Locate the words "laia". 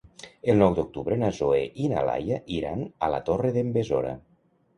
2.07-2.39